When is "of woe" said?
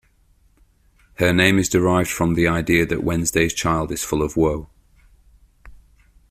4.23-4.67